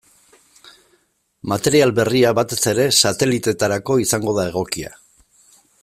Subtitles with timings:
[1.51, 4.97] Material berria batez ere sateliteetarako izango da egokia.